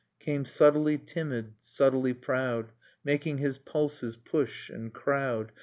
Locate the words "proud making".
2.15-3.37